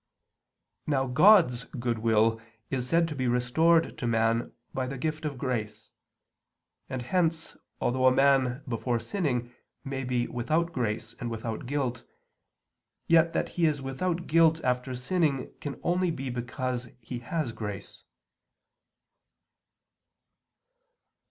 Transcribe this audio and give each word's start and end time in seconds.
Now 0.87 1.05
God's 1.05 1.65
goodwill 1.65 2.41
is 2.71 2.87
said 2.89 3.07
to 3.09 3.15
be 3.15 3.27
restored 3.27 3.99
to 3.99 4.07
man 4.07 4.51
by 4.73 4.87
the 4.87 4.97
gift 4.97 5.25
of 5.25 5.37
grace; 5.37 5.91
and 6.89 7.03
hence 7.03 7.55
although 7.79 8.07
a 8.07 8.11
man 8.11 8.63
before 8.67 8.99
sinning 8.99 9.53
may 9.83 10.03
be 10.03 10.25
without 10.27 10.73
grace 10.73 11.13
and 11.19 11.29
without 11.29 11.67
guilt, 11.67 12.03
yet 13.05 13.33
that 13.33 13.49
he 13.49 13.67
is 13.67 13.79
without 13.79 14.25
guilt 14.25 14.59
after 14.63 14.95
sinning 14.95 15.53
can 15.61 15.79
only 15.83 16.09
be 16.09 16.31
because 16.31 16.89
he 16.99 17.19
has 17.19 17.51
grace. 17.51 18.03